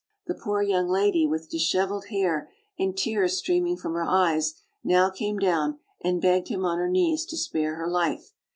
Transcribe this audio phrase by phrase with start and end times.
[0.25, 5.37] The poor young lady, with disheveled hair and tears streaming from her eyes, now came
[5.37, 8.31] down, and begged him on her knees to spare her life.